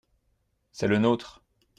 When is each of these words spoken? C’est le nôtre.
C’est 0.71 0.87
le 0.87 0.97
nôtre. 0.97 1.43